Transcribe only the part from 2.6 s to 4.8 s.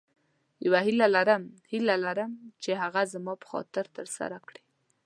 چې هغه زما په خاطر تر سره کړې.